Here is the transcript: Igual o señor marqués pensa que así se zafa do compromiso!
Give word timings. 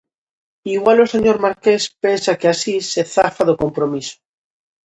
Igual 0.75 0.97
o 1.05 1.11
señor 1.13 1.37
marqués 1.45 1.83
pensa 2.03 2.37
que 2.39 2.47
así 2.53 2.75
se 2.91 3.01
zafa 3.13 3.43
do 3.49 3.59
compromiso! 3.63 4.15